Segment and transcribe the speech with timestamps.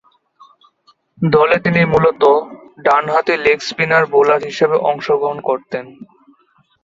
[1.27, 2.33] দলে তিনি মূলতঃ
[2.85, 5.85] ডানহাতি লেগ স্পিন বোলার হিসেবে অংশগ্রহণ করতেন।